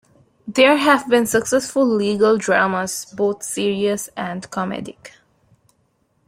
[0.47, 5.11] There have been successful legal dramas both serious and comedic.